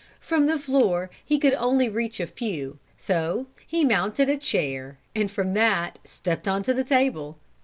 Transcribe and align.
From 0.19 0.47
the 0.47 0.57
floor 0.57 1.11
he 1.23 1.37
could 1.37 1.53
only 1.53 1.87
reach 1.87 2.19
a 2.19 2.25
few, 2.25 2.79
so 2.97 3.45
he 3.67 3.85
mounted 3.85 4.29
a 4.29 4.37
chair, 4.37 4.97
and 5.13 5.29
from 5.29 5.53
that 5.53 5.99
stepped 6.05 6.47
onto 6.47 6.73
the 6.73 6.83
table. 6.83 7.37